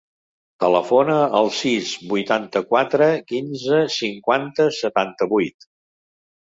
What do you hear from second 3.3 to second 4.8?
quinze, cinquanta,